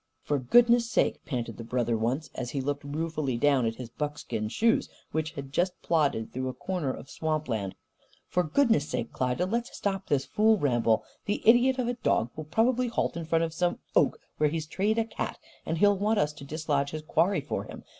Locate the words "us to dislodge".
16.17-16.89